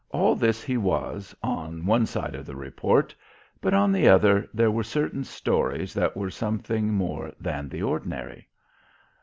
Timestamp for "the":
2.47-2.55, 3.91-4.07, 7.69-7.83